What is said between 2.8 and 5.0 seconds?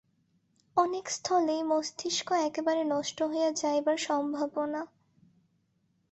নষ্ট হইয়া যাইবার সম্ভাবনা।